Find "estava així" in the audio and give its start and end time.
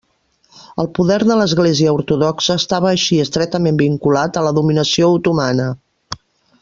2.61-3.19